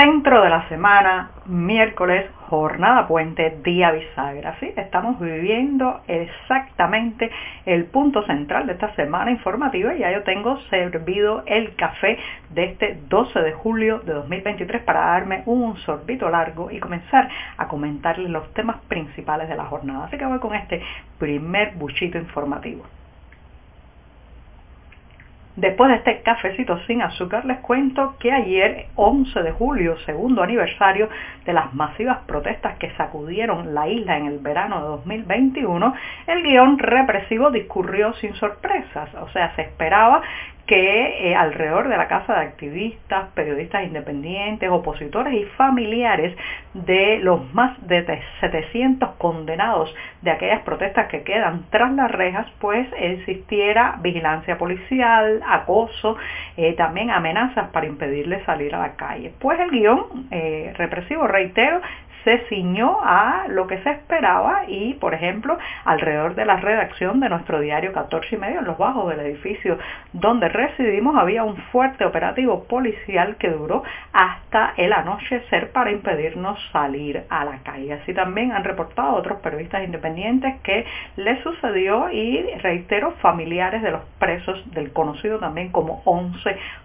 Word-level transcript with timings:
Centro 0.00 0.40
de 0.42 0.48
la 0.48 0.66
semana, 0.70 1.30
miércoles, 1.44 2.24
jornada 2.48 3.06
puente, 3.06 3.58
día 3.62 3.90
bisagra. 3.90 4.56
¿sí? 4.58 4.72
Estamos 4.74 5.20
viviendo 5.20 6.00
exactamente 6.08 7.30
el 7.66 7.84
punto 7.84 8.24
central 8.24 8.66
de 8.66 8.72
esta 8.72 8.94
semana 8.94 9.30
informativa 9.30 9.94
y 9.94 9.98
ya 9.98 10.10
yo 10.10 10.22
tengo 10.22 10.58
servido 10.70 11.42
el 11.44 11.76
café 11.76 12.18
de 12.48 12.64
este 12.64 12.98
12 13.10 13.40
de 13.40 13.52
julio 13.52 13.98
de 13.98 14.14
2023 14.14 14.84
para 14.84 15.00
darme 15.00 15.42
un 15.44 15.76
sorbito 15.76 16.30
largo 16.30 16.70
y 16.70 16.80
comenzar 16.80 17.28
a 17.58 17.68
comentarles 17.68 18.30
los 18.30 18.54
temas 18.54 18.78
principales 18.88 19.50
de 19.50 19.56
la 19.56 19.66
jornada. 19.66 20.06
Así 20.06 20.16
que 20.16 20.24
voy 20.24 20.38
con 20.38 20.54
este 20.54 20.80
primer 21.18 21.74
buchito 21.74 22.16
informativo. 22.16 22.86
Después 25.60 25.90
de 25.90 25.96
este 25.96 26.22
cafecito 26.22 26.78
sin 26.86 27.02
azúcar, 27.02 27.44
les 27.44 27.58
cuento 27.58 28.14
que 28.18 28.32
ayer, 28.32 28.86
11 28.96 29.42
de 29.42 29.52
julio, 29.52 29.98
segundo 30.06 30.42
aniversario 30.42 31.10
de 31.44 31.52
las 31.52 31.74
masivas 31.74 32.20
protestas 32.26 32.78
que 32.78 32.90
sacudieron 32.92 33.74
la 33.74 33.86
isla 33.86 34.16
en 34.16 34.24
el 34.24 34.38
verano 34.38 34.80
de 34.80 34.88
2021, 34.88 35.94
el 36.28 36.42
guion 36.44 36.78
represivo 36.78 37.50
discurrió 37.50 38.14
sin 38.14 38.32
sorpresas. 38.36 39.14
O 39.16 39.28
sea, 39.32 39.54
se 39.54 39.60
esperaba 39.60 40.22
que 40.70 41.30
eh, 41.30 41.34
alrededor 41.34 41.88
de 41.88 41.96
la 41.96 42.06
casa 42.06 42.32
de 42.34 42.46
activistas, 42.46 43.30
periodistas 43.34 43.82
independientes, 43.82 44.70
opositores 44.70 45.34
y 45.34 45.44
familiares 45.56 46.32
de 46.74 47.18
los 47.18 47.52
más 47.52 47.76
de 47.88 48.22
700 48.38 49.16
condenados 49.18 49.92
de 50.22 50.30
aquellas 50.30 50.62
protestas 50.62 51.08
que 51.08 51.24
quedan 51.24 51.64
tras 51.70 51.92
las 51.94 52.08
rejas, 52.08 52.46
pues 52.60 52.86
existiera 52.96 53.98
vigilancia 54.00 54.58
policial, 54.58 55.42
acoso, 55.44 56.16
eh, 56.56 56.74
también 56.74 57.10
amenazas 57.10 57.70
para 57.70 57.86
impedirles 57.86 58.44
salir 58.44 58.72
a 58.72 58.78
la 58.78 58.94
calle. 58.94 59.32
Pues 59.40 59.58
el 59.58 59.72
guion 59.72 60.28
eh, 60.30 60.72
represivo, 60.76 61.26
reitero, 61.26 61.80
se 62.24 62.38
ciñó 62.48 62.98
a 63.02 63.46
lo 63.48 63.66
que 63.66 63.78
se 63.82 63.90
esperaba 63.90 64.64
y, 64.68 64.94
por 64.94 65.14
ejemplo, 65.14 65.58
alrededor 65.84 66.34
de 66.34 66.44
la 66.44 66.56
redacción 66.56 67.20
de 67.20 67.28
nuestro 67.28 67.60
diario 67.60 67.92
14 67.92 68.34
y 68.34 68.38
medio, 68.38 68.60
en 68.60 68.66
los 68.66 68.78
bajos 68.78 69.08
del 69.10 69.20
edificio 69.20 69.78
donde 70.12 70.48
residimos, 70.48 71.16
había 71.16 71.44
un 71.44 71.56
fuerte 71.72 72.04
operativo 72.04 72.64
policial 72.64 73.36
que 73.36 73.50
duró 73.50 73.82
hasta 74.12 74.74
el 74.76 74.92
anochecer 74.92 75.70
para 75.72 75.90
impedirnos 75.90 76.58
salir 76.72 77.24
a 77.28 77.44
la 77.44 77.58
calle. 77.58 77.92
Así 77.94 78.14
también 78.14 78.52
han 78.52 78.64
reportado 78.64 79.14
otros 79.14 79.40
periodistas 79.40 79.84
independientes 79.84 80.60
que 80.62 80.84
le 81.16 81.42
sucedió 81.42 82.10
y, 82.10 82.42
reitero, 82.62 83.12
familiares 83.22 83.82
de 83.82 83.90
los 83.90 84.02
presos 84.18 84.62
del 84.72 84.92
conocido 84.92 85.38
también 85.38 85.70
como 85.70 86.02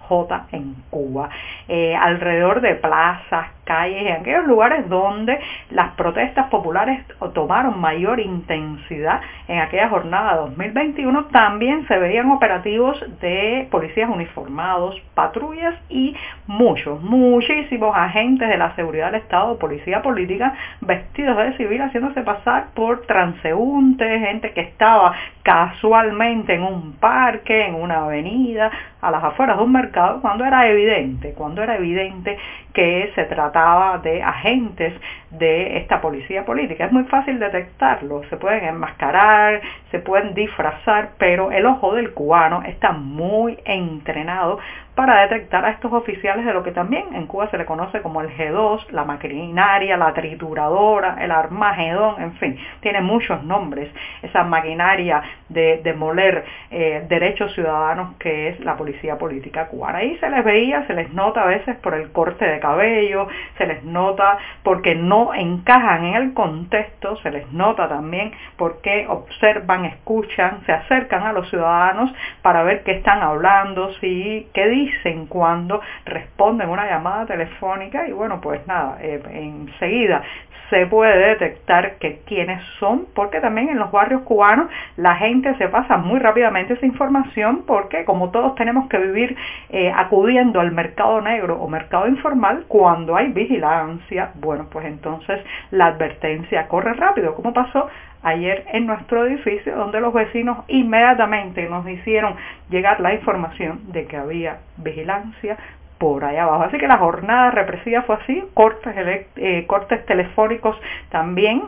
11J 0.08 0.44
en 0.52 0.76
Cuba. 0.90 1.30
Eh, 1.68 1.96
alrededor 1.96 2.62
de 2.62 2.76
plazas, 2.76 3.48
calles, 3.64 4.06
en 4.06 4.14
aquellos 4.14 4.46
lugares 4.46 4.88
donde 4.90 5.40
las 5.72 5.92
protestas 5.96 6.48
populares 6.50 7.04
tomaron 7.34 7.80
mayor 7.80 8.20
intensidad 8.20 9.22
en 9.48 9.60
aquella 9.60 9.90
jornada 9.90 10.36
2021, 10.38 11.26
también 11.26 11.88
se 11.88 11.98
veían 11.98 12.32
operativos 12.32 13.04
de 13.22 13.68
policías 13.72 14.10
uniformados, 14.10 15.02
patrullas 15.14 15.76
y 15.90 16.16
muchos, 16.48 17.02
muchísimos 17.02 17.96
agentes 17.96 18.48
de 18.48 18.58
la 18.58 18.76
seguridad 18.76 19.12
del 19.12 19.22
Estado, 19.22 19.58
policía 19.58 20.02
política, 20.02 20.54
vestidos 20.82 21.38
de 21.38 21.58
civil, 21.58 21.82
haciéndose 21.82 22.22
pasar 22.22 22.68
por 22.74 23.02
transeúntes, 23.08 24.22
gente 24.22 24.52
que 24.52 24.62
estaba 24.62 25.16
casualmente 25.46 26.56
en 26.56 26.64
un 26.64 26.94
parque, 26.94 27.68
en 27.68 27.76
una 27.76 28.06
avenida, 28.06 28.72
a 29.00 29.12
las 29.12 29.24
afueras 29.24 29.58
de 29.58 29.64
un 29.64 29.72
mercado, 29.72 30.20
cuando 30.20 30.44
era 30.44 30.68
evidente, 30.68 31.34
cuando 31.34 31.62
era 31.62 31.76
evidente 31.76 32.36
que 32.74 33.12
se 33.14 33.26
trataba 33.26 34.00
de 34.00 34.24
agentes 34.24 34.92
de 35.30 35.78
esta 35.78 36.02
policía 36.02 36.46
política. 36.46 36.86
Es 36.86 36.92
muy 36.92 37.04
fácil 37.04 37.38
detectarlo, 37.38 38.24
se 38.32 38.38
pueden 38.38 38.64
enmascarar, 38.64 39.62
se 39.92 40.00
pueden 40.00 40.34
disfrazar, 40.34 41.12
pero 41.20 41.52
el 41.52 41.68
ojo 41.68 41.94
del 41.94 42.12
cubano 42.14 42.64
está 42.64 42.94
muy 42.94 43.60
entrenado 43.66 44.58
para 44.96 45.22
detectar 45.24 45.66
a 45.66 45.72
estos 45.72 45.92
oficiales 45.92 46.46
de 46.46 46.54
lo 46.54 46.64
que 46.64 46.72
también 46.72 47.14
en 47.14 47.28
Cuba 47.28 47.50
se 47.52 47.58
le 47.58 47.66
conoce 47.66 48.02
como 48.02 48.22
el 48.22 48.30
G2, 48.30 48.92
la 48.92 49.04
maquinaria, 49.04 49.98
la 49.98 50.14
trituradora, 50.14 51.18
el 51.20 51.32
armagedón, 51.32 52.22
en 52.22 52.34
fin, 52.38 52.58
tiene 52.80 53.02
muchos 53.02 53.44
nombres, 53.44 53.90
esa 54.22 54.44
maquinaria 54.46 55.22
de 55.50 55.82
demoler 55.84 56.46
eh, 56.72 57.06
derechos 57.10 57.54
ciudadanos 57.54 58.16
que 58.20 58.50
es 58.50 58.60
la 58.62 58.78
policía 58.78 59.18
política 59.18 59.68
cubana. 59.68 60.00
Ahí 60.00 60.18
se 60.18 60.30
les 60.30 60.44
veía, 60.46 60.88
se 60.88 60.94
les 60.94 61.14
nota 61.14 61.44
a 61.44 61.48
veces 61.48 61.76
por 61.78 61.94
el 61.94 62.12
corte 62.14 62.46
de 62.46 62.60
cabello, 62.60 63.28
se 63.58 63.68
les 63.68 63.84
nota 63.84 64.38
porque 64.64 64.96
no 64.96 65.34
encajan 65.34 66.06
en 66.06 66.16
el 66.16 66.34
contexto, 66.34 67.18
se 67.18 67.32
les 67.32 67.52
nota 67.52 67.90
también 67.90 68.32
porque 68.56 69.08
observan, 69.10 69.86
escuchan, 69.86 70.62
se 70.66 70.72
acercan 70.72 71.24
a 71.24 71.34
los 71.34 71.50
ciudadanos 71.50 72.14
para 72.42 72.64
ver 72.64 72.84
qué 72.84 72.94
están 72.94 73.22
hablando, 73.22 73.94
si, 73.96 74.48
qué 74.54 74.68
dicen 74.70 74.85
dicen 74.86 75.28
cuando 75.28 75.82
responden 76.06 76.70
una 76.70 76.86
llamada 76.86 77.26
telefónica 77.26 78.08
y 78.08 78.12
bueno, 78.12 78.40
pues 78.42 78.66
nada, 78.68 78.98
eh, 79.02 79.22
enseguida 79.32 80.22
se 80.70 80.88
puede 80.88 81.30
detectar 81.30 81.98
que 82.00 82.22
quiénes 82.26 82.64
son, 82.80 83.06
porque 83.14 83.40
también 83.40 83.70
en 83.70 83.78
los 83.78 83.92
barrios 83.92 84.24
cubanos 84.24 84.68
la 84.98 85.16
gente 85.16 85.56
se 85.58 85.68
pasa 85.68 85.98
muy 85.98 86.20
rápidamente 86.20 86.74
esa 86.74 86.86
información, 86.86 87.64
porque 87.68 88.04
como 88.06 88.32
todos 88.32 88.56
tenemos 88.56 88.90
que 88.90 88.98
vivir 88.98 89.36
eh, 89.70 89.92
acudiendo 89.96 90.60
al 90.60 90.72
mercado 90.72 91.22
negro 91.22 91.62
o 91.62 91.68
mercado 91.68 92.08
informal, 92.08 92.66
cuando 92.68 93.16
hay 93.16 93.32
vigilancia, 93.32 94.32
bueno, 94.36 94.68
pues 94.72 94.86
entonces 94.86 95.40
la 95.72 95.88
advertencia 95.88 96.68
corre 96.68 96.94
rápido, 96.94 97.36
como 97.36 97.54
pasó 97.54 97.88
ayer 98.26 98.66
en 98.74 98.88
nuestro 98.88 99.26
edificio, 99.26 99.76
donde 99.76 100.02
los 100.02 100.12
vecinos 100.12 100.66
inmediatamente 100.68 101.70
nos 101.70 101.88
hicieron 101.88 102.36
llegar 102.70 103.00
la 103.00 103.14
información 103.14 103.92
de 103.94 104.08
que 104.08 104.18
había 104.18 104.58
vigilancia 104.78 105.58
por 106.00 106.26
allá 106.26 106.44
abajo. 106.44 106.64
Así 106.64 106.78
que 106.78 106.88
la 106.88 106.98
jornada 106.98 107.52
represiva 107.52 108.02
fue 108.02 108.16
así, 108.16 108.44
cortes, 108.56 108.94
eh, 109.36 109.66
cortes 109.68 110.06
telefónicos 110.08 110.76
también 111.10 111.62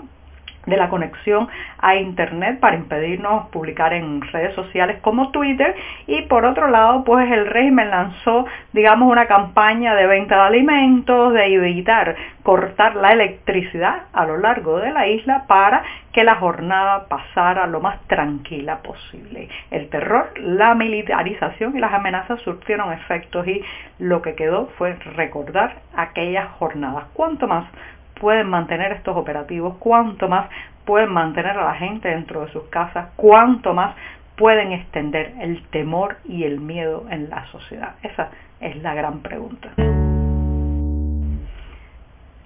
de 0.67 0.77
la 0.77 0.89
conexión 0.89 1.47
a 1.79 1.95
Internet 1.95 2.59
para 2.59 2.75
impedirnos 2.75 3.47
publicar 3.49 3.93
en 3.93 4.21
redes 4.21 4.53
sociales 4.53 4.99
como 5.01 5.31
Twitter 5.31 5.73
y 6.05 6.23
por 6.23 6.45
otro 6.45 6.67
lado 6.67 7.03
pues 7.05 7.31
el 7.31 7.47
régimen 7.47 7.89
lanzó 7.89 8.45
digamos 8.73 9.09
una 9.09 9.27
campaña 9.27 9.95
de 9.95 10.05
venta 10.05 10.35
de 10.35 10.41
alimentos, 10.41 11.33
de 11.33 11.45
evitar 11.45 12.15
cortar 12.43 12.97
la 12.97 13.13
electricidad 13.13 14.03
a 14.11 14.25
lo 14.25 14.37
largo 14.37 14.79
de 14.79 14.91
la 14.91 15.07
isla 15.07 15.45
para 15.47 15.83
que 16.17 16.23
la 16.23 16.37
jornada 16.37 17.05
pasara 17.07 17.67
lo 17.67 17.79
más 17.79 17.99
tranquila 18.07 18.79
posible. 18.79 19.49
El 19.69 19.87
terror, 19.89 20.31
la 20.39 20.73
militarización 20.73 21.77
y 21.77 21.79
las 21.79 21.93
amenazas 21.93 22.41
surtieron 22.41 22.91
efectos 22.91 23.47
y 23.47 23.61
lo 23.99 24.23
que 24.23 24.33
quedó 24.33 24.65
fue 24.79 24.95
recordar 25.15 25.75
aquellas 25.95 26.47
jornadas. 26.53 27.03
¿Cuánto 27.13 27.47
más 27.47 27.65
pueden 28.19 28.49
mantener 28.49 28.93
estos 28.93 29.15
operativos, 29.15 29.75
cuánto 29.77 30.27
más 30.27 30.49
pueden 30.85 31.13
mantener 31.13 31.55
a 31.55 31.65
la 31.65 31.75
gente 31.75 32.09
dentro 32.09 32.47
de 32.47 32.51
sus 32.51 32.63
casas, 32.69 33.09
cuánto 33.15 33.75
más 33.75 33.95
pueden 34.37 34.71
extender 34.71 35.35
el 35.39 35.67
temor 35.67 36.17
y 36.25 36.45
el 36.45 36.59
miedo 36.59 37.05
en 37.11 37.29
la 37.29 37.45
sociedad. 37.51 37.93
Esa 38.01 38.29
es 38.59 38.75
la 38.77 38.95
gran 38.95 39.19
pregunta. 39.19 39.69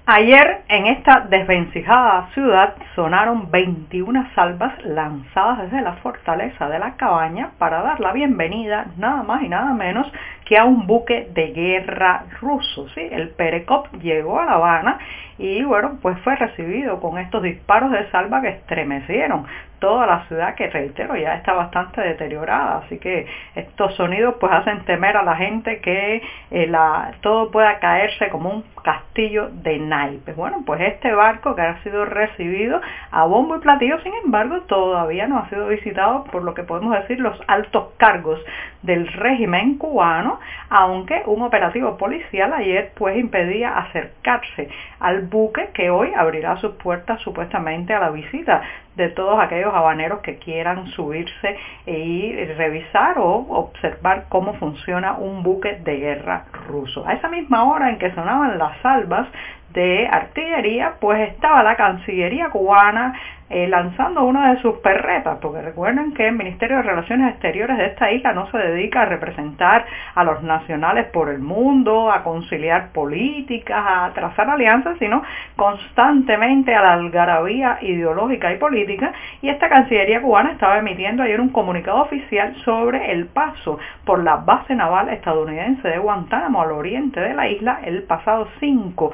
Ayer 0.08 0.64
en 0.68 0.88
esta 0.88 1.22
desvencijada 1.30 2.30
ciudad 2.34 2.74
sonaron 2.96 3.52
21 3.52 4.30
salvas 4.34 4.74
lanzadas 4.84 5.60
desde 5.60 5.84
la 5.84 5.94
fortaleza 5.98 6.68
de 6.68 6.80
la 6.80 6.96
cabaña 6.96 7.52
para 7.60 7.84
dar 7.84 8.00
la 8.00 8.12
bienvenida 8.12 8.88
nada 8.98 9.22
más 9.22 9.44
y 9.44 9.48
nada 9.48 9.74
menos 9.74 10.12
a 10.56 10.66
un 10.66 10.88
buque 10.88 11.30
de 11.34 11.48
guerra 11.48 12.26
ruso. 12.40 12.88
¿sí? 12.90 13.02
El 13.12 13.30
Perekop 13.30 13.88
llegó 14.02 14.40
a 14.40 14.46
La 14.46 14.54
Habana 14.54 15.00
y 15.38 15.64
bueno, 15.64 15.98
pues 16.02 16.20
fue 16.20 16.36
recibido 16.36 17.00
con 17.00 17.18
estos 17.18 17.42
disparos 17.42 17.92
de 17.92 18.10
salva 18.12 18.42
que 18.42 18.50
estremecieron 18.50 19.46
toda 19.82 20.06
la 20.06 20.26
ciudad 20.28 20.54
que 20.54 20.68
reitero 20.68 21.18
ya 21.18 21.34
está 21.34 21.54
bastante 21.54 22.02
deteriorada 22.02 22.84
así 22.86 23.00
que 23.00 23.26
estos 23.56 23.96
sonidos 23.96 24.36
pues 24.40 24.54
hacen 24.54 24.86
temer 24.86 25.18
a 25.18 25.24
la 25.24 25.36
gente 25.36 25.82
que 25.82 26.22
eh, 26.52 26.68
la, 26.68 27.14
todo 27.22 27.50
pueda 27.50 27.80
caerse 27.80 28.30
como 28.30 28.52
un 28.52 28.64
castillo 28.84 29.50
de 29.52 29.80
naipes 29.80 30.36
bueno 30.36 30.62
pues 30.66 30.82
este 30.82 31.12
barco 31.14 31.56
que 31.56 31.64
ha 31.64 31.82
sido 31.82 32.06
recibido 32.06 32.80
a 33.10 33.26
bombo 33.26 33.56
y 33.56 33.60
platillo 33.60 34.00
sin 34.02 34.14
embargo 34.24 34.62
todavía 34.62 35.28
no 35.28 35.40
ha 35.40 35.50
sido 35.50 35.68
visitado 35.68 36.26
por 36.26 36.44
lo 36.44 36.54
que 36.54 36.64
podemos 36.64 36.94
decir 37.02 37.20
los 37.20 37.38
altos 37.48 37.94
cargos 37.98 38.40
del 38.84 39.08
régimen 39.08 39.80
cubano 39.80 40.40
aunque 40.72 41.22
un 41.26 41.42
operativo 41.42 41.98
policial 41.98 42.54
ayer 42.54 42.94
pues 42.96 43.18
impedía 43.18 43.78
acercarse 43.78 44.70
al 45.02 45.24
buque 45.24 45.70
que 45.74 45.90
hoy 45.90 46.14
abrirá 46.16 46.56
sus 46.58 46.76
puertas 46.76 47.20
supuestamente 47.22 47.94
a 47.94 48.00
la 48.00 48.10
visita 48.10 48.62
de 48.96 49.10
todos 49.10 49.38
aquellos 49.38 49.74
habaneros 49.74 50.22
que 50.22 50.38
quieran 50.38 50.88
subirse 50.88 51.58
y 51.86 52.34
revisar 52.56 53.20
o 53.20 53.48
observar 53.50 54.26
cómo 54.30 54.54
funciona 54.54 55.14
un 55.14 55.44
buque 55.44 55.80
de 55.84 55.98
guerra 55.98 56.46
ruso. 56.68 57.06
A 57.06 57.14
esa 57.14 57.28
misma 57.28 57.66
hora 57.66 57.90
en 57.90 58.00
que 58.00 58.12
sonaban 58.12 58.58
las 58.58 58.78
salvas 58.82 59.28
de 59.74 60.08
artillería, 60.08 60.94
pues 61.00 61.30
estaba 61.30 61.64
la 61.64 61.76
Cancillería 61.76 62.50
cubana 62.50 63.14
eh, 63.54 63.68
lanzando 63.68 64.24
una 64.24 64.54
de 64.54 64.62
sus 64.62 64.78
perretas, 64.78 65.38
porque 65.42 65.62
recuerden 65.62 66.14
que 66.14 66.26
el 66.26 66.36
Ministerio 66.36 66.78
de 66.78 66.84
Relaciones 66.84 67.34
Exteriores 67.34 67.78
de 67.78 67.88
esta 67.88 68.10
isla 68.10 68.32
no 68.32 68.50
se 68.50 68.58
dedica 68.58 69.02
a 69.02 69.06
representar 69.06 69.86
a 70.16 70.24
los 70.24 70.42
nacionales 70.42 71.08
por 71.08 71.28
el 71.28 71.40
mundo, 71.40 72.10
a 72.10 72.24
conciliar 72.24 72.94
políticas, 72.94 73.86
a 73.86 74.14
trazar 74.14 74.50
alianzas, 74.50 74.98
sino 75.00 75.22
constantemente 75.58 76.74
a 76.74 76.82
la 76.82 76.94
algarabía 76.94 77.78
ideológica 77.82 78.54
y 78.54 78.58
política, 78.58 79.12
y 79.42 79.50
esta 79.50 79.68
Cancillería 79.68 80.22
cubana 80.22 80.54
estaba 80.54 80.80
emitiendo 80.80 81.22
ayer 81.22 81.42
un 81.42 81.50
comunicado 81.50 82.04
oficial 82.04 82.56
sobre 82.64 83.12
el 83.12 83.26
paso 83.26 83.80
por 84.06 84.24
la 84.24 84.38
base 84.38 84.76
naval 84.76 85.10
estadounidense 85.10 85.90
de 85.90 85.98
Guantánamo 85.98 86.62
al 86.62 86.72
oriente 86.72 87.20
de 87.20 87.34
la 87.34 87.50
isla 87.50 87.82
el 87.84 88.04
pasado 88.04 88.48
5 88.62 89.12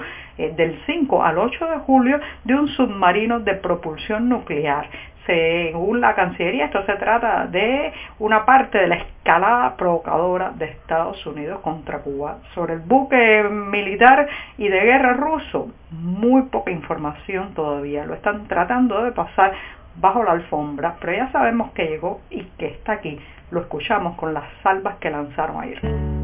eh, 0.48 0.54
del 0.56 0.80
5 0.86 1.24
al 1.24 1.38
8 1.38 1.66
de 1.66 1.78
julio 1.80 2.20
de 2.44 2.56
un 2.56 2.68
submarino 2.70 3.40
de 3.40 3.56
propulsión 3.56 4.30
nuclear. 4.30 4.90
Según 5.26 6.00
la 6.00 6.16
Cancillería, 6.16 6.66
esto 6.66 6.86
se 6.86 6.94
trata 6.94 7.48
de 7.48 7.92
una 8.20 8.46
parte 8.46 8.78
de 8.78 8.88
la 8.88 8.96
escalada 8.96 9.76
provocadora 9.76 10.52
de 10.52 10.66
Estados 10.66 11.26
Unidos 11.26 11.60
contra 11.60 12.00
Cuba. 12.00 12.38
Sobre 12.56 12.76
el 12.76 12.80
buque 12.80 13.44
militar 13.44 14.28
y 14.58 14.70
de 14.70 14.80
guerra 14.80 15.14
ruso, 15.14 15.70
muy 15.92 16.44
poca 16.44 16.72
información 16.72 17.54
todavía. 17.54 18.06
Lo 18.06 18.14
están 18.14 18.48
tratando 18.48 19.04
de 19.04 19.12
pasar 19.12 19.52
bajo 20.00 20.24
la 20.24 20.32
alfombra, 20.32 20.96
pero 21.02 21.12
ya 21.12 21.30
sabemos 21.34 21.72
que 21.72 21.88
llegó 21.88 22.22
y 22.30 22.44
que 22.58 22.68
está 22.68 22.94
aquí. 22.94 23.20
Lo 23.52 23.60
escuchamos 23.60 24.16
con 24.16 24.34
las 24.34 24.46
salvas 24.64 24.96
que 25.00 25.10
lanzaron 25.10 25.62
ayer. 25.62 26.17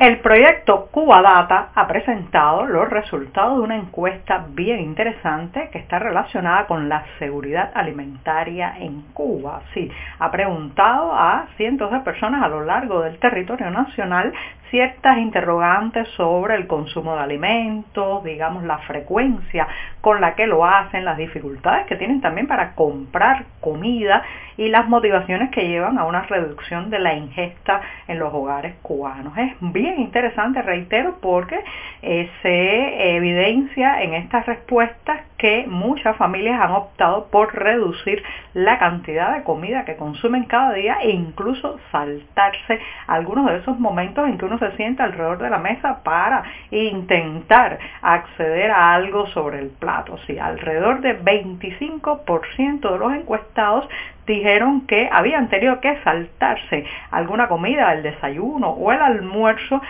El 0.00 0.20
proyecto 0.20 0.86
Cuba 0.86 1.20
Data 1.20 1.72
ha 1.74 1.86
presentado 1.86 2.64
los 2.64 2.88
resultados 2.88 3.58
de 3.58 3.64
una 3.64 3.76
encuesta 3.76 4.46
bien 4.48 4.80
interesante 4.80 5.68
que 5.70 5.76
está 5.76 5.98
relacionada 5.98 6.66
con 6.66 6.88
la 6.88 7.04
seguridad 7.18 7.70
alimentaria 7.74 8.78
en 8.78 9.02
Cuba. 9.12 9.60
Sí, 9.74 9.90
ha 10.18 10.30
preguntado 10.30 11.12
a 11.12 11.48
cientos 11.58 11.92
de 11.92 12.00
personas 12.00 12.42
a 12.42 12.48
lo 12.48 12.64
largo 12.64 13.02
del 13.02 13.18
territorio 13.18 13.70
nacional 13.70 14.32
ciertas 14.70 15.18
interrogantes 15.18 16.08
sobre 16.16 16.54
el 16.54 16.66
consumo 16.66 17.16
de 17.16 17.20
alimentos, 17.20 18.24
digamos 18.24 18.62
la 18.62 18.78
frecuencia 18.78 19.68
con 20.00 20.20
la 20.20 20.34
que 20.34 20.46
lo 20.46 20.64
hacen, 20.64 21.04
las 21.04 21.16
dificultades 21.16 21.86
que 21.86 21.96
tienen 21.96 22.20
también 22.20 22.46
para 22.46 22.74
comprar 22.74 23.44
comida 23.60 24.22
y 24.56 24.68
las 24.68 24.88
motivaciones 24.88 25.50
que 25.50 25.68
llevan 25.68 25.98
a 25.98 26.04
una 26.04 26.22
reducción 26.22 26.90
de 26.90 26.98
la 26.98 27.14
ingesta 27.14 27.80
en 28.08 28.18
los 28.18 28.32
hogares 28.32 28.74
cubanos. 28.82 29.36
Es 29.38 29.54
bien 29.60 30.00
interesante, 30.00 30.62
reitero, 30.62 31.16
porque 31.20 31.58
eh, 32.02 32.30
se 32.42 33.16
evidencia 33.16 34.02
en 34.02 34.14
estas 34.14 34.46
respuestas 34.46 35.22
que 35.38 35.66
muchas 35.66 36.16
familias 36.16 36.60
han 36.60 36.72
optado 36.72 37.28
por 37.30 37.54
reducir 37.54 38.22
la 38.52 38.78
cantidad 38.78 39.34
de 39.34 39.44
comida 39.44 39.86
que 39.86 39.96
consumen 39.96 40.44
cada 40.44 40.74
día 40.74 40.98
e 41.00 41.10
incluso 41.10 41.78
saltarse 41.90 42.80
algunos 43.06 43.46
de 43.46 43.58
esos 43.58 43.78
momentos 43.78 44.28
en 44.28 44.36
que 44.36 44.44
uno 44.44 44.58
se 44.58 44.76
sienta 44.76 45.04
alrededor 45.04 45.38
de 45.38 45.50
la 45.50 45.58
mesa 45.58 46.02
para 46.02 46.42
intentar 46.70 47.78
acceder 48.02 48.70
a 48.70 48.94
algo 48.94 49.26
sobre 49.28 49.60
el 49.60 49.68
plato. 49.68 49.89
Sí, 50.26 50.38
alrededor 50.38 51.00
de 51.00 51.20
25% 51.20 52.92
de 52.92 52.98
los 52.98 53.12
encuestados 53.12 53.88
dijeron 54.30 54.86
que 54.86 55.08
habían 55.12 55.48
tenido 55.48 55.80
que 55.80 55.96
saltarse 56.04 56.84
alguna 57.10 57.48
comida, 57.48 57.92
el 57.92 58.02
desayuno 58.02 58.70
o 58.70 58.92
el 58.92 59.02
almuerzo 59.02 59.82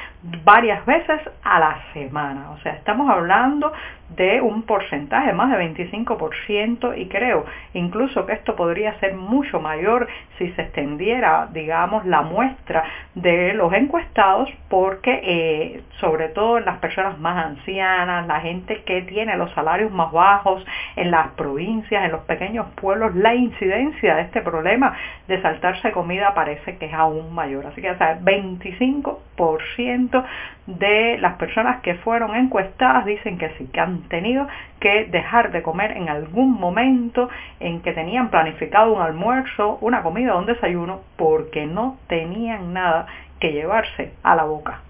varias 0.45 0.85
veces 0.87 1.21
a 1.43 1.59
la 1.59 1.79
semana. 1.93 2.51
O 2.51 2.59
sea, 2.59 2.73
estamos 2.73 3.09
hablando 3.11 3.73
de 4.17 4.41
un 4.41 4.63
porcentaje 4.63 5.33
más 5.33 5.51
de 5.51 5.73
25% 5.73 6.99
y 6.99 7.07
creo 7.07 7.45
incluso 7.75 8.27
que 8.27 8.33
esto 8.33 8.57
podría 8.57 8.99
ser 8.99 9.15
mucho 9.15 9.61
mayor 9.61 10.09
si 10.37 10.51
se 10.53 10.63
extendiera, 10.63 11.49
digamos, 11.53 12.05
la 12.07 12.23
muestra 12.23 12.83
de 13.15 13.55
los 13.55 13.73
encuestados 13.73 14.51
porque 14.69 15.21
eh, 15.23 15.83
sobre 16.01 16.29
todo 16.29 16.59
en 16.59 16.65
las 16.65 16.79
personas 16.79 17.19
más 17.19 17.47
ancianas, 17.47 18.27
la 18.27 18.41
gente 18.41 18.83
que 18.83 19.03
tiene 19.03 19.37
los 19.37 19.53
salarios 19.53 19.93
más 19.93 20.11
bajos 20.11 20.65
en 20.97 21.11
las 21.11 21.29
provincias, 21.29 22.05
en 22.05 22.13
los 22.13 22.23
pequeños 22.23 22.67
pueblos, 22.75 23.15
la 23.15 23.35
incidencia 23.35 24.17
de 24.17 24.23
este 24.31 24.43
problema 24.43 24.97
de 25.27 25.43
saltarse 25.43 25.91
comida 25.91 26.35
parece 26.35 26.79
que 26.79 26.87
es 26.87 26.95
aún 26.95 27.35
mayor. 27.35 27.67
Así 27.67 27.83
que, 27.83 27.91
o 27.91 27.99
sea, 27.99 28.21
25% 28.21 30.25
de 30.67 31.19
las 31.19 31.35
personas 31.35 31.81
que 31.83 31.97
fueron 31.97 32.37
encuestadas 32.37 33.05
dicen 33.05 33.39
que 33.39 33.51
sí, 33.59 33.69
que 33.73 33.81
han 33.81 34.03
tenido 34.09 34.47
que 34.79 35.07
dejar 35.07 35.51
de 35.51 35.63
comer 35.63 35.97
en 35.97 36.09
algún 36.09 36.53
momento 36.53 37.29
en 37.59 37.83
que 37.83 37.93
tenían 37.93 38.31
planificado 38.31 38.93
un 38.93 39.03
almuerzo, 39.03 39.79
una 39.81 40.03
comida 40.03 40.37
o 40.37 40.39
un 40.39 40.47
desayuno 40.47 41.01
porque 41.17 41.67
no 41.67 41.99
tenían 42.07 42.73
nada 42.73 43.07
que 43.41 43.53
llevarse 43.53 44.13
a 44.23 44.37
la 44.37 44.45
boca. 44.45 44.90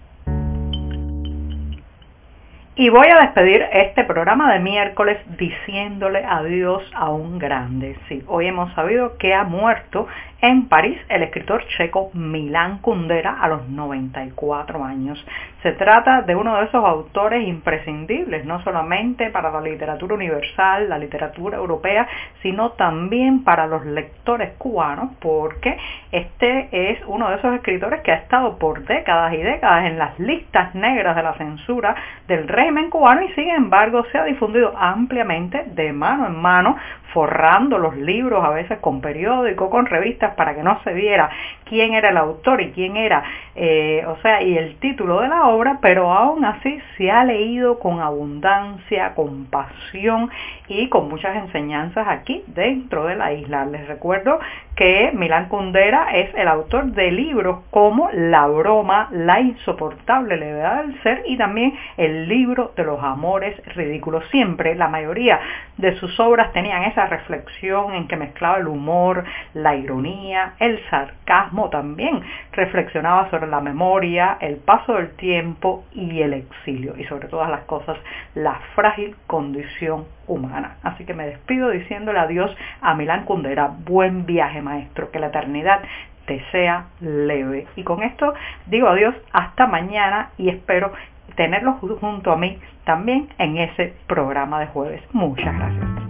Y 2.81 2.89
voy 2.89 3.09
a 3.09 3.21
despedir 3.21 3.63
este 3.75 4.05
programa 4.05 4.51
de 4.55 4.59
miércoles 4.59 5.19
diciéndole 5.37 6.25
adiós 6.25 6.83
a 6.95 7.11
un 7.11 7.39
grande. 7.39 7.95
Sí, 8.09 8.23
hoy 8.27 8.47
hemos 8.47 8.73
sabido 8.73 9.19
que 9.19 9.35
ha 9.35 9.45
muerto 9.45 10.07
en 10.43 10.69
París 10.69 10.99
el 11.09 11.23
escritor 11.23 11.65
checo 11.77 12.11
Milán 12.15 12.79
Kundera 12.79 13.39
a 13.41 13.49
los 13.49 13.69
94 13.69 14.85
años. 14.85 15.25
Se 15.63 15.73
trata 15.73 16.23
de 16.23 16.35
uno 16.35 16.57
de 16.57 16.65
esos 16.65 16.83
autores 16.83 17.47
imprescindibles, 17.47 18.47
no 18.47 18.63
solamente 18.63 19.29
para 19.31 19.51
la 19.51 19.61
literatura 19.61 20.15
universal, 20.15 20.89
la 20.89 20.99
literatura 20.99 21.59
europea, 21.59 22.09
sino 22.43 22.71
también 22.73 23.45
para 23.45 23.67
los 23.67 23.85
lectores 23.85 24.55
cubanos, 24.57 25.11
porque 25.21 25.77
este 26.13 26.69
es 26.73 27.01
uno 27.07 27.29
de 27.29 27.37
esos 27.37 27.55
escritores 27.55 28.01
que 28.01 28.13
ha 28.13 28.17
estado 28.17 28.59
por 28.59 28.85
décadas 28.87 29.35
y 29.35 29.43
décadas 29.43 29.85
en 29.85 29.99
las 29.99 30.19
listas 30.19 30.75
negras 30.75 31.15
de 31.15 31.23
la 31.23 31.35
censura 31.35 31.95
del 32.27 32.49
régimen 32.49 32.89
cubano 32.89 33.23
y 33.23 33.33
sin 33.35 33.51
embargo 33.51 34.05
se 34.11 34.19
ha 34.19 34.25
difundido 34.25 34.73
ampliamente 34.79 35.65
de 35.75 35.93
mano 35.93 36.27
en 36.27 36.41
mano 36.41 36.77
forrando 37.13 37.79
los 37.79 37.97
libros, 37.97 38.45
a 38.45 38.51
veces 38.51 38.79
con 38.79 39.01
periódicos, 39.01 39.71
con 39.71 39.87
revistas, 39.87 40.35
para 40.35 40.55
que 40.55 40.63
no 40.63 40.81
se 40.85 40.93
viera 40.93 41.31
quién 41.65 41.95
era 41.95 42.11
el 42.11 42.17
autor 42.17 42.61
y 42.61 42.73
quién 42.73 42.97
era, 42.97 43.23
eh, 43.55 44.05
o 44.07 44.17
sea, 44.23 44.43
y 44.43 44.57
el 44.59 44.77
título 44.77 45.21
de 45.21 45.29
la 45.29 45.47
obra, 45.49 45.79
pero 45.81 46.13
aún 46.13 46.45
así 46.45 46.79
se 46.97 47.11
ha 47.11 47.25
leído 47.25 47.79
con 47.79 48.01
abundancia, 48.01 49.15
con 49.15 49.47
pasión 49.47 50.31
y 50.69 50.89
con 50.89 51.09
muchas 51.09 51.37
enseñanzas 51.37 52.07
aquí 52.09 52.43
dentro 52.49 53.07
de 53.07 53.17
la 53.17 53.33
isla. 53.33 53.65
Les 53.67 53.87
recuerdo 53.87 54.41
que 54.75 55.13
Milán 55.15 55.49
Kundera 55.49 56.09
es 56.15 56.35
el 56.35 56.49
autor 56.49 56.87
de 56.87 57.13
libros 57.13 57.61
como 57.71 58.11
La 58.13 58.47
broma, 58.47 59.09
La 59.13 59.41
insoportable 59.41 60.37
levedad 60.37 60.85
del 60.85 61.01
ser 61.03 61.23
y 61.27 61.37
también 61.37 61.75
el 61.97 62.29
libro 62.29 62.73
de 62.77 62.85
los 62.85 63.03
amores 63.03 63.55
ridículos. 63.77 64.25
Siempre 64.31 64.75
la 64.75 64.89
mayoría 64.89 65.39
de 65.77 65.95
sus 65.97 66.19
obras 66.19 66.53
tenían 66.53 66.85
reflexión 67.07 67.95
en 67.95 68.09
que 68.09 68.17
mezclaba 68.17 68.59
el 68.59 68.69
humor, 68.69 69.25
la 69.55 69.75
ironía, 69.77 70.55
el 70.59 70.81
sarcasmo 70.91 71.71
también. 71.71 72.21
Reflexionaba 72.53 73.31
sobre 73.31 73.49
la 73.49 73.61
memoria, 73.61 74.39
el 74.41 74.57
paso 74.57 74.95
del 74.95 75.11
tiempo 75.17 75.85
y 75.93 76.23
el 76.23 76.35
exilio 76.35 76.95
y 76.97 77.05
sobre 77.05 77.29
todas 77.29 77.51
las 77.51 77.63
cosas 77.63 77.97
la 78.35 78.61
frágil 78.75 79.17
condición 79.27 80.05
humana. 80.27 80.77
Así 80.83 81.05
que 81.05 81.15
me 81.15 81.27
despido 81.27 81.71
diciéndole 81.71 82.19
adiós 82.19 82.55
a 82.81 82.95
Milán 82.95 83.25
Kundera. 83.25 83.71
Buen 83.85 84.27
viaje 84.27 84.63
maestro, 84.63 85.11
que 85.11 85.19
la 85.19 85.29
eternidad 85.29 85.81
te 86.27 86.43
sea 86.53 86.87
leve. 87.01 87.67
Y 87.77 87.83
con 87.83 88.03
esto 88.03 88.35
digo 88.67 88.89
adiós 88.89 89.15
hasta 89.33 89.67
mañana 89.67 90.31
y 90.39 90.49
espero 90.49 90.93
tenerlos 91.37 91.77
junto 92.01 92.33
a 92.33 92.37
mí 92.37 92.59
también 92.85 93.29
en 93.39 93.57
ese 93.57 93.95
programa 94.07 94.61
de 94.61 94.67
jueves. 94.67 95.03
Muchas 95.13 95.55
gracias. 95.57 96.10